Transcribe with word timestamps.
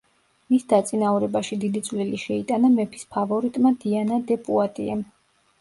მის 0.53 0.63
დაწინაურებაში 0.71 1.57
დიდი 1.65 1.83
წვლილი 1.89 2.21
შეიტანა 2.23 2.71
მეფის 2.79 3.05
ფავორიტმა 3.17 3.73
დიანა 3.85 4.21
დე 4.33 4.43
პუატიემ. 4.49 5.07